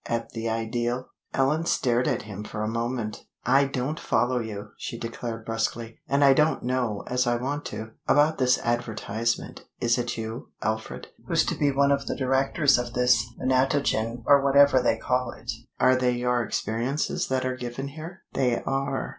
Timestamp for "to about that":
7.65-8.57